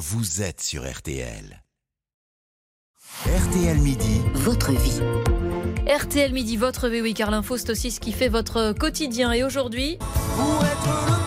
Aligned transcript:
vous 0.00 0.40
êtes 0.40 0.62
sur 0.62 0.90
RTL. 0.90 1.62
RTL 3.26 3.78
Midi. 3.80 4.22
Votre 4.32 4.72
vie. 4.72 4.98
RTL 5.86 6.32
Midi, 6.32 6.56
votre 6.56 6.88
vie, 6.88 7.02
oui, 7.02 7.12
car 7.12 7.30
l'info, 7.30 7.58
c'est 7.58 7.68
aussi 7.68 7.90
ce 7.90 8.00
qui 8.00 8.12
fait 8.12 8.28
votre 8.28 8.72
quotidien. 8.72 9.30
Et 9.32 9.44
aujourd'hui. 9.44 9.98
Pour 9.98 10.64
être 10.64 11.06
le 11.06 11.19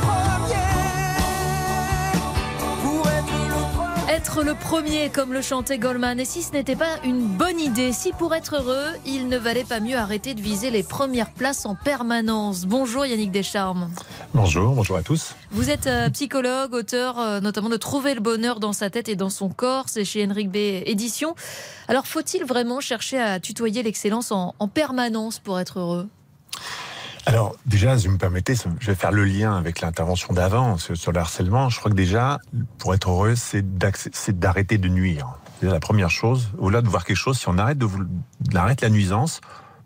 Être 4.34 4.46
le 4.46 4.56
premier, 4.56 5.12
comme 5.12 5.32
le 5.32 5.44
chantait 5.44 5.78
Goldman. 5.78 6.20
Et 6.20 6.26
si 6.26 6.42
ce 6.42 6.54
n'était 6.54 6.76
pas 6.76 6.98
une 7.04 7.22
bonne 7.22 7.60
idée, 7.60 7.92
si 7.92 8.12
pour 8.14 8.34
être 8.34 8.56
heureux, 8.56 8.88
il 9.06 9.28
ne 9.28 9.38
valait 9.38 9.64
pas 9.64 9.80
mieux 9.80 9.96
arrêter 9.96 10.34
de 10.34 10.42
viser 10.42 10.72
les 10.72 10.82
premières 10.82 11.30
places 11.30 11.68
en 11.68 11.76
permanence. 11.76 12.66
Bonjour 12.66 13.06
Yannick 13.06 13.30
Descharmes. 13.30 13.92
Bonjour, 14.34 14.74
bonjour 14.74 14.98
à 14.98 15.04
tous. 15.04 15.36
Vous 15.52 15.70
êtes 15.70 15.86
euh, 15.86 16.10
psychologue, 16.10 16.74
auteur 16.74 17.20
euh, 17.20 17.42
notamment 17.42 17.70
de 17.70 17.78
Trouver 17.78 18.16
le 18.16 18.22
bonheur 18.22 18.60
dans 18.60 18.74
sa 18.74 18.90
tête 18.90 19.08
et 19.08 19.16
dans 19.16 19.30
son 19.30 19.50
corps. 19.50 19.86
C'est 19.88 20.04
chez 20.04 20.26
Henrik 20.26 20.50
B. 20.50 20.56
Édition. 20.56 21.36
Alors 21.88 22.08
faut-il 22.08 22.44
vraiment 22.44 22.80
chercher 22.80 23.20
à 23.20 23.40
tutoyer 23.40 23.84
l'excellence 23.84 24.32
en, 24.32 24.56
en 24.58 24.68
permanence 24.68 25.38
pour 25.38 25.60
être 25.60 25.78
heureux? 25.78 26.08
Alors 27.26 27.56
déjà, 27.66 27.98
si 27.98 28.08
vous 28.08 28.14
me 28.14 28.18
permettez, 28.18 28.56
je 28.80 28.88
vais 28.88 28.96
faire 28.96 29.12
le 29.12 29.24
lien 29.24 29.56
avec 29.56 29.80
l'intervention 29.82 30.34
d'avant 30.34 30.78
sur 30.78 31.12
le 31.12 31.20
harcèlement. 31.20 31.70
Je 31.70 31.80
crois 31.80 31.90
que 31.90 31.96
déjà, 31.96 32.40
pour 32.78 32.94
être 32.94 33.10
heureux, 33.10 33.36
c'est 33.36 33.64
d'arrêter 34.40 34.78
de 34.78 34.90
nuire. 34.90 35.28
C'est 35.62 35.68
la 35.68 35.80
première 35.80 36.10
chose. 36.10 36.50
Au-delà 36.58 36.82
de 36.82 36.90
voir 36.90 37.06
quelque 37.06 37.16
chose, 37.18 37.40
si 37.40 37.48
on 37.48 37.58
arrête, 37.58 37.78
de 37.78 37.86
vou- 37.86 38.04
on 38.52 38.56
arrête 38.56 38.82
la 38.82 38.90
nuisance, 38.90 39.40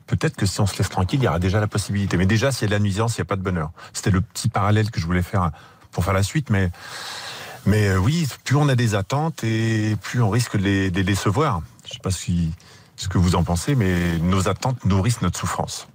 peut-être 0.08 0.36
que 0.36 0.48
si 0.48 0.60
on 0.62 0.66
se 0.66 0.76
laisse 0.78 0.90
tranquille, 0.90 1.20
il 1.22 1.26
y 1.26 1.28
aura 1.28 1.38
déjà 1.38 1.60
la 1.60 1.68
possibilité. 1.68 2.18
Mais 2.18 2.26
déjà, 2.26 2.52
s'il 2.52 2.64
y 2.64 2.66
a 2.66 2.70
de 2.70 2.74
la 2.74 2.80
nuisance, 2.80 3.18
il 3.18 3.22
n'y 3.22 3.24
a 3.24 3.26
pas 3.26 3.36
de 3.36 3.44
bonheur. 3.44 3.72
C'était 3.94 4.10
le 4.12 4.22
petit 4.22 4.50
parallèle 4.50 4.90
que 4.90 5.00
je 5.00 5.06
voulais 5.06 5.22
faire 5.22 5.52
pour 5.92 6.04
faire 6.04 6.14
la 6.16 6.24
suite. 6.24 6.50
Mais, 6.50 6.72
mais 7.68 7.90
euh, 7.90 7.98
oui, 7.98 8.28
plus 8.46 8.56
on 8.56 8.68
a 8.70 8.76
des 8.76 8.96
attentes 8.96 9.44
et 9.44 9.96
plus 10.02 10.24
on 10.24 10.32
risque 10.32 10.58
de 10.58 10.64
les, 10.64 10.90
les 10.90 11.04
décevoir. 11.04 11.62
Je 11.84 11.90
ne 11.90 11.94
sais 11.94 12.00
pas 12.00 12.12
si, 12.12 12.52
ce 12.96 13.08
que 13.08 13.20
vous 13.20 13.36
en 13.36 13.44
pensez, 13.44 13.76
mais 13.76 14.18
nos 14.18 14.48
attentes 14.48 14.84
nourrissent 14.86 15.22
notre 15.22 15.38
souffrance. 15.38 15.88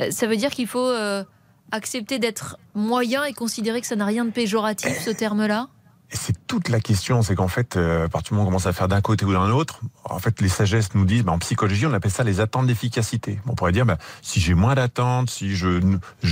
Euh, 0.00 0.10
Ça 0.10 0.26
veut 0.26 0.36
dire 0.36 0.50
qu'il 0.50 0.66
faut 0.66 0.86
euh, 0.88 1.24
accepter 1.70 2.18
d'être 2.18 2.56
moyen 2.74 3.24
et 3.24 3.32
considérer 3.32 3.80
que 3.80 3.86
ça 3.86 3.96
n'a 3.96 4.06
rien 4.06 4.24
de 4.24 4.30
péjoratif, 4.30 4.98
ce 5.04 5.10
terme-là? 5.10 5.68
C'est 6.14 6.46
toute 6.46 6.68
la 6.68 6.78
question, 6.78 7.22
c'est 7.22 7.34
qu'en 7.34 7.48
fait, 7.48 7.78
euh, 7.78 8.04
à 8.04 8.08
partir 8.10 8.30
du 8.30 8.34
moment 8.34 8.42
où 8.42 8.48
on 8.48 8.50
commence 8.50 8.66
à 8.66 8.74
faire 8.74 8.86
d'un 8.86 9.00
côté 9.00 9.24
ou 9.24 9.32
d'un 9.32 9.48
autre, 9.50 9.80
en 10.04 10.18
fait, 10.18 10.42
les 10.42 10.50
sagesses 10.50 10.94
nous 10.94 11.06
disent, 11.06 11.22
bah, 11.24 11.32
en 11.32 11.38
psychologie, 11.38 11.86
on 11.86 11.92
appelle 11.94 12.10
ça 12.10 12.22
les 12.22 12.40
attentes 12.40 12.66
d'efficacité. 12.66 13.40
On 13.46 13.54
pourrait 13.54 13.72
dire, 13.72 13.86
bah, 13.86 13.96
si 14.20 14.38
j'ai 14.38 14.52
moins 14.52 14.74
d'attentes, 14.74 15.30
si 15.30 15.56
je, 15.56 15.80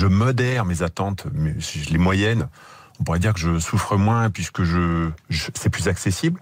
modère 0.07 0.67
mes 0.67 0.83
attentes, 0.83 1.25
si 1.61 1.83
je 1.83 1.89
les 1.91 1.97
moyennes, 1.99 2.47
on 3.01 3.05
pourrait 3.05 3.21
dire 3.21 3.33
que 3.33 3.41
je 3.41 3.59
souffre 3.59 3.97
moins 3.97 4.29
puisque 4.29 4.65
je, 4.65 5.09
je- 5.31 5.49
c'est 5.55 5.71
plus 5.71 5.89
accessible. 5.89 6.39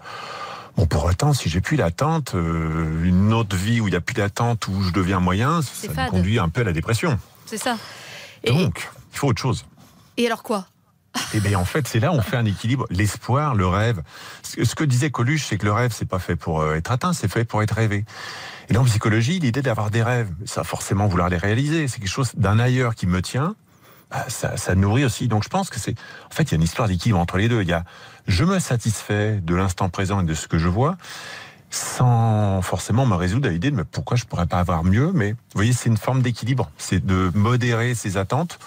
Bon, 0.79 0.85
pour 0.85 1.03
autant, 1.03 1.33
si 1.33 1.49
j'ai 1.49 1.59
plus 1.59 1.75
d'attente, 1.75 2.35
euh, 2.35 3.03
une 3.03 3.33
autre 3.33 3.53
vie 3.57 3.81
où 3.81 3.89
il 3.89 3.91
n'y 3.91 3.97
a 3.97 4.01
plus 4.01 4.13
d'attente, 4.13 4.69
où 4.69 4.81
je 4.81 4.91
deviens 4.91 5.19
moyen, 5.19 5.61
ça 5.61 5.89
me 6.05 6.09
conduit 6.09 6.39
un 6.39 6.47
peu 6.47 6.61
à 6.61 6.63
la 6.63 6.71
dépression. 6.71 7.19
C'est 7.45 7.57
ça. 7.57 7.77
Et, 8.45 8.53
Donc, 8.53 8.89
il 9.11 9.17
faut 9.17 9.27
autre 9.27 9.41
chose. 9.41 9.65
et 10.15 10.25
alors 10.25 10.41
quoi? 10.41 10.67
Et 11.33 11.41
bien 11.41 11.59
en 11.59 11.65
fait, 11.65 11.85
c'est 11.85 11.99
là 11.99 12.13
où 12.13 12.15
on 12.15 12.21
fait 12.21 12.37
un 12.37 12.45
équilibre. 12.45 12.85
L'espoir, 12.91 13.55
le 13.55 13.67
rêve. 13.67 14.01
Ce 14.41 14.73
que- 14.73 14.85
disait 14.85 15.09
Coluche, 15.11 15.47
c'est 15.47 15.57
que 15.57 15.65
le 15.65 15.73
rêve, 15.73 15.91
c'est 15.93 16.07
pas 16.07 16.19
fait 16.19 16.37
pour 16.37 16.61
euh, 16.61 16.75
être 16.75 16.91
atteint, 16.93 17.11
c'est 17.11 17.27
fait 17.27 17.43
pour 17.43 17.61
être 17.61 17.73
rêvé. 17.75 18.05
Et 18.69 18.73
dans 18.73 18.83
la 18.83 18.87
psychologie, 18.87 19.37
l'idée 19.39 19.61
d'avoir 19.61 19.89
des 19.89 20.01
rêves, 20.01 20.29
ça 20.45 20.63
forcément 20.63 21.07
vouloir 21.07 21.27
les 21.27 21.35
réaliser, 21.37 21.89
c'est 21.89 21.99
quelque 21.99 22.07
chose 22.07 22.31
d'un 22.37 22.57
ailleurs 22.57 22.95
qui 22.95 23.05
me 23.05 23.21
tient. 23.21 23.55
Bah, 24.11 24.25
ça, 24.27 24.57
ça 24.57 24.75
nourrit 24.75 25.05
aussi. 25.05 25.27
Donc 25.27 25.43
je 25.43 25.49
pense 25.49 25.69
que 25.69 25.79
c'est, 25.79 25.95
en 26.29 26.33
fait, 26.33 26.43
il 26.43 26.51
y 26.51 26.53
a 26.53 26.57
une 26.57 26.63
histoire 26.63 26.87
d'équilibre 26.87 27.19
entre 27.19 27.37
les 27.37 27.47
deux. 27.49 27.61
Il 27.61 27.67
y 27.67 27.73
a, 27.73 27.83
je 28.27 28.43
me 28.43 28.59
satisfais 28.59 29.39
de 29.41 29.55
l'instant 29.55 29.89
présent 29.89 30.21
et 30.21 30.25
de 30.25 30.33
ce 30.33 30.47
que 30.47 30.57
je 30.57 30.67
vois, 30.67 30.97
sans 31.69 32.61
forcément 32.61 33.05
me 33.05 33.15
résoudre 33.15 33.47
à 33.47 33.51
l'idée 33.51 33.71
de 33.71 33.75
mais 33.75 33.83
pourquoi 33.83 34.17
je 34.17 34.25
pourrais 34.25 34.47
pas 34.47 34.59
avoir 34.59 34.83
mieux? 34.83 35.11
Mais 35.13 35.31
vous 35.33 35.37
voyez, 35.55 35.73
c'est 35.73 35.89
une 35.89 35.97
forme 35.97 36.21
d'équilibre. 36.21 36.69
C'est 36.77 37.05
de 37.05 37.31
modérer 37.35 37.93
ses 37.95 38.17
attentes. 38.17 38.59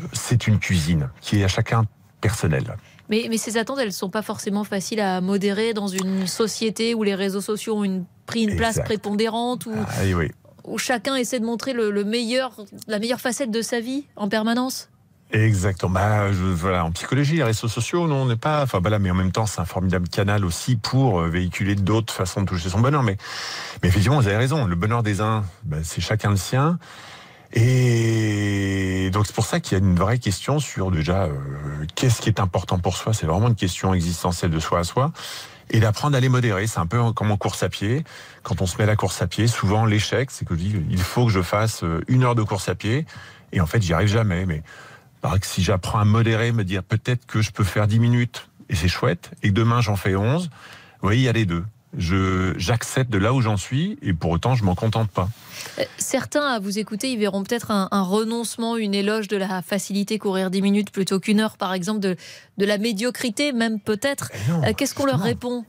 Euh, 0.00 0.02
C'est 0.12 0.46
une 0.46 0.58
cuisine 0.58 1.10
qui 1.20 1.40
est 1.40 1.44
à 1.44 1.48
chacun 1.48 1.84
personnelle. 2.20 2.76
mais, 3.08 3.26
mais 3.30 3.38
ces 3.38 3.56
attentes, 3.56 3.78
elles 3.78 3.86
ne 3.86 3.92
sont 3.92 4.10
pas 4.10 4.22
forcément 4.22 4.64
faciles 4.64 5.00
à 5.00 5.20
modérer 5.20 5.72
dans 5.74 5.86
une 5.88 6.26
société 6.26 6.94
où 6.94 7.04
les 7.04 7.14
réseaux 7.14 7.40
sociaux 7.40 7.76
ont 7.78 7.84
une- 7.84 8.04
pris 8.26 8.42
une 8.42 8.56
place 8.56 8.80
prépondérante, 8.84 9.66
où, 9.66 9.72
Ah, 9.74 9.86
oui, 10.02 10.14
oui. 10.14 10.30
Où 10.68 10.78
chacun 10.78 11.16
essaie 11.16 11.40
de 11.40 11.44
montrer 11.44 11.72
le, 11.72 11.90
le 11.90 12.04
meilleur, 12.04 12.52
la 12.86 12.98
meilleure 12.98 13.20
facette 13.20 13.50
de 13.50 13.62
sa 13.62 13.80
vie 13.80 14.04
en 14.16 14.28
permanence. 14.28 14.88
Exactement. 15.30 15.92
Bah, 15.92 16.30
voilà, 16.30 16.84
en 16.84 16.92
psychologie, 16.92 17.36
les 17.36 17.42
réseaux 17.42 17.68
sociaux, 17.68 18.06
non, 18.06 18.22
on 18.22 18.26
n'est 18.26 18.36
pas. 18.36 18.62
Enfin, 18.62 18.78
voilà, 18.80 18.98
mais 18.98 19.10
en 19.10 19.14
même 19.14 19.32
temps, 19.32 19.44
c'est 19.44 19.60
un 19.60 19.66
formidable 19.66 20.08
canal 20.08 20.44
aussi 20.44 20.76
pour 20.76 21.20
euh, 21.20 21.28
véhiculer 21.28 21.74
d'autres 21.74 22.14
façons 22.14 22.42
de 22.42 22.46
toucher 22.46 22.70
son 22.70 22.80
bonheur. 22.80 23.02
Mais, 23.02 23.18
mais 23.82 23.88
effectivement, 23.90 24.18
vous 24.18 24.26
avez 24.26 24.38
raison. 24.38 24.64
Le 24.64 24.74
bonheur 24.74 25.02
des 25.02 25.20
uns, 25.20 25.44
bah, 25.64 25.78
c'est 25.82 26.00
chacun 26.00 26.30
le 26.30 26.36
sien. 26.36 26.78
Et 27.52 29.10
donc 29.12 29.26
c'est 29.26 29.34
pour 29.34 29.46
ça 29.46 29.60
qu'il 29.60 29.78
y 29.78 29.80
a 29.80 29.84
une 29.84 29.96
vraie 29.96 30.18
question 30.18 30.58
sur 30.58 30.90
déjà 30.90 31.24
euh, 31.24 31.32
qu'est-ce 31.94 32.20
qui 32.20 32.28
est 32.28 32.40
important 32.40 32.78
pour 32.78 32.96
soi? 32.96 33.14
C'est 33.14 33.26
vraiment 33.26 33.48
une 33.48 33.54
question 33.54 33.94
existentielle 33.94 34.50
de 34.50 34.60
soi 34.60 34.80
à 34.80 34.84
soi. 34.84 35.12
Et 35.70 35.80
d'apprendre 35.80 36.16
à 36.16 36.20
les 36.20 36.30
modérer. 36.30 36.66
C'est 36.66 36.78
un 36.78 36.86
peu 36.86 37.12
comme 37.12 37.30
en 37.30 37.36
course 37.36 37.62
à 37.62 37.68
pied. 37.68 38.04
Quand 38.42 38.62
on 38.62 38.66
se 38.66 38.78
met 38.78 38.84
à 38.84 38.86
la 38.86 38.96
course 38.96 39.20
à 39.20 39.26
pied, 39.26 39.46
souvent 39.46 39.84
l'échec, 39.84 40.30
c'est 40.30 40.46
que 40.46 40.54
je 40.54 40.60
dis 40.60 40.82
il 40.90 41.00
faut 41.00 41.26
que 41.26 41.32
je 41.32 41.42
fasse 41.42 41.84
euh, 41.84 42.00
une 42.08 42.24
heure 42.24 42.34
de 42.34 42.42
course 42.42 42.68
à 42.70 42.74
pied. 42.74 43.04
Et 43.52 43.60
en 43.60 43.66
fait, 43.66 43.82
j'y 43.82 43.92
arrive 43.92 44.08
jamais. 44.08 44.46
Mais 44.46 44.62
paraît 45.20 45.40
que 45.40 45.46
si 45.46 45.62
j'apprends 45.62 45.98
à 45.98 46.04
modérer, 46.04 46.52
me 46.52 46.64
dire 46.64 46.82
peut-être 46.82 47.26
que 47.26 47.42
je 47.42 47.50
peux 47.50 47.64
faire 47.64 47.86
10 47.86 47.98
minutes 47.98 48.48
et 48.70 48.74
c'est 48.74 48.88
chouette, 48.88 49.30
et 49.42 49.48
que 49.48 49.54
demain 49.54 49.80
j'en 49.80 49.96
fais 49.96 50.14
11, 50.14 50.44
vous 50.44 50.50
voyez, 51.00 51.22
il 51.22 51.24
y 51.24 51.28
a 51.28 51.32
les 51.32 51.46
deux. 51.46 51.64
Je, 51.96 52.52
j'accepte 52.58 53.10
de 53.10 53.18
là 53.18 53.32
où 53.32 53.40
j'en 53.40 53.56
suis 53.56 53.98
et 54.02 54.12
pour 54.12 54.30
autant 54.30 54.54
je 54.54 54.62
m'en 54.64 54.74
contente 54.74 55.10
pas. 55.10 55.28
Euh, 55.78 55.84
Certains, 55.96 56.42
à 56.42 56.58
vous 56.58 56.78
écouter, 56.78 57.10
ils 57.12 57.18
verront 57.18 57.42
peut-être 57.42 57.70
un, 57.70 57.88
un 57.90 58.02
renoncement, 58.02 58.76
une 58.76 58.94
éloge 58.94 59.28
de 59.28 59.36
la 59.38 59.62
facilité, 59.62 60.18
courir 60.18 60.50
10 60.50 60.60
minutes 60.62 60.90
plutôt 60.90 61.18
qu'une 61.18 61.40
heure, 61.40 61.56
par 61.56 61.72
exemple, 61.72 62.00
de, 62.00 62.16
de 62.58 62.66
la 62.66 62.76
médiocrité, 62.78 63.52
même 63.52 63.80
peut-être. 63.80 64.30
Eh 64.34 64.68
Euh, 64.68 64.72
Qu'est-ce 64.76 64.94
qu'on 64.94 65.06
leur 65.06 65.20
répond? 65.20 65.64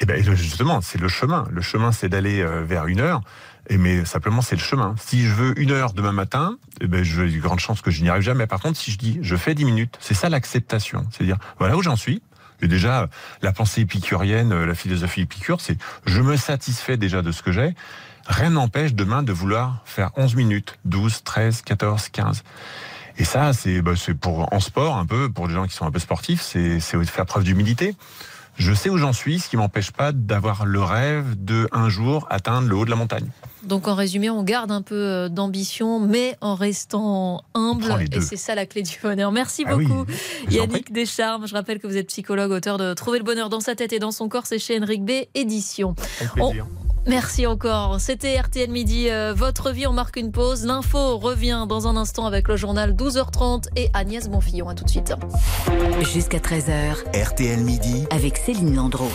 Eh 0.00 0.04
ben 0.04 0.22
justement, 0.34 0.80
c'est 0.80 1.00
le 1.00 1.08
chemin. 1.08 1.46
Le 1.50 1.62
chemin, 1.62 1.92
c'est 1.92 2.08
d'aller 2.08 2.40
euh, 2.40 2.62
vers 2.62 2.86
une 2.86 3.00
heure. 3.00 3.22
Et 3.68 3.78
mais 3.78 4.04
simplement, 4.04 4.42
c'est 4.42 4.56
le 4.56 4.60
chemin. 4.60 4.94
Si 5.00 5.22
je 5.22 5.32
veux 5.32 5.58
une 5.60 5.72
heure 5.72 5.92
demain 5.92 6.12
matin, 6.12 6.56
eh 6.80 6.86
ben, 6.86 7.00
a 7.02 7.26
de 7.26 7.38
grandes 7.40 7.58
chances 7.60 7.80
que 7.82 7.90
je 7.90 8.02
n'y 8.02 8.08
arrive 8.08 8.22
jamais. 8.22 8.46
Par 8.46 8.60
contre, 8.60 8.78
si 8.78 8.90
je 8.92 8.98
dis, 8.98 9.18
je 9.22 9.36
fais 9.36 9.54
10 9.54 9.64
minutes, 9.64 9.96
c'est 10.00 10.14
ça 10.14 10.28
l'acceptation. 10.28 11.06
C'est-à-dire, 11.10 11.38
voilà 11.58 11.76
où 11.76 11.82
j'en 11.82 11.96
suis. 11.96 12.22
Et 12.62 12.68
déjà, 12.68 13.08
la 13.42 13.52
pensée 13.52 13.82
épicurienne, 13.82 14.52
euh, 14.52 14.66
la 14.66 14.74
philosophie 14.74 15.22
épicure, 15.22 15.60
c'est 15.60 15.76
je 16.06 16.20
me 16.20 16.36
satisfais 16.36 16.96
déjà 16.96 17.22
de 17.22 17.32
ce 17.32 17.42
que 17.42 17.52
j'ai. 17.52 17.74
Rien 18.26 18.50
n'empêche 18.50 18.94
demain 18.94 19.22
de 19.22 19.32
vouloir 19.32 19.82
faire 19.84 20.10
11 20.16 20.34
minutes, 20.34 20.78
12, 20.84 21.22
13, 21.22 21.62
14, 21.62 22.08
15. 22.08 22.42
Et 23.18 23.24
ça, 23.24 23.52
c'est 23.52 23.80
bah, 23.82 23.92
c'est 23.96 24.14
pour 24.14 24.52
en 24.52 24.60
sport 24.60 24.96
un 24.96 25.06
peu, 25.06 25.30
pour 25.30 25.48
les 25.48 25.54
gens 25.54 25.66
qui 25.66 25.74
sont 25.74 25.86
un 25.86 25.90
peu 25.90 25.98
sportifs, 25.98 26.42
c'est 26.42 26.80
c'est 26.80 27.02
faire 27.04 27.26
preuve 27.26 27.44
d'humilité. 27.44 27.94
Je 28.58 28.72
sais 28.72 28.88
où 28.88 28.96
j'en 28.96 29.12
suis, 29.12 29.38
ce 29.38 29.48
qui 29.48 29.56
m'empêche 29.56 29.90
pas 29.90 30.12
d'avoir 30.12 30.64
le 30.64 30.82
rêve 30.82 31.34
de 31.38 31.68
un 31.72 31.88
jour 31.88 32.26
atteindre 32.30 32.68
le 32.68 32.76
haut 32.76 32.84
de 32.84 32.90
la 32.90 32.96
montagne. 32.96 33.28
Donc 33.66 33.88
en 33.88 33.94
résumé, 33.94 34.30
on 34.30 34.42
garde 34.42 34.70
un 34.70 34.82
peu 34.82 34.94
euh, 34.94 35.28
d'ambition, 35.28 35.98
mais 36.00 36.36
en 36.40 36.54
restant 36.54 37.42
humble. 37.54 38.04
Et 38.12 38.20
c'est 38.20 38.36
ça 38.36 38.54
la 38.54 38.66
clé 38.66 38.82
du 38.82 38.96
bonheur. 39.02 39.32
Merci 39.32 39.64
Ah 39.66 39.74
beaucoup, 39.76 40.06
Yannick 40.50 40.92
Descharmes. 40.92 41.46
Je 41.46 41.54
rappelle 41.54 41.78
que 41.78 41.86
vous 41.86 41.96
êtes 41.96 42.08
psychologue, 42.08 42.50
auteur 42.52 42.78
de 42.78 42.94
Trouver 42.94 43.18
le 43.18 43.24
bonheur 43.24 43.48
dans 43.48 43.60
sa 43.60 43.74
tête 43.74 43.92
et 43.92 43.98
dans 43.98 44.12
son 44.12 44.28
corps. 44.28 44.46
C'est 44.46 44.58
chez 44.58 44.78
Henrik 44.80 45.04
B. 45.04 45.10
Édition. 45.34 45.94
Merci 47.08 47.46
encore. 47.46 48.00
C'était 48.00 48.36
RTL 48.40 48.68
Midi. 48.68 49.08
euh, 49.10 49.32
votre 49.32 49.70
vie, 49.70 49.86
on 49.86 49.92
marque 49.92 50.16
une 50.16 50.32
pause. 50.32 50.64
L'info 50.64 51.18
revient 51.18 51.64
dans 51.68 51.86
un 51.86 51.96
instant 51.96 52.26
avec 52.26 52.48
le 52.48 52.56
journal 52.56 52.94
12h30 52.94 53.66
et 53.76 53.90
Agnès 53.94 54.28
Bonfillon. 54.28 54.68
À 54.68 54.74
tout 54.74 54.84
de 54.84 54.90
suite. 54.90 55.14
Jusqu'à 56.12 56.38
13h 56.38 56.94
RTL 57.14 57.60
Midi. 57.60 58.06
avec 58.10 58.36
Céline 58.36 58.74
Landreau. 58.74 59.10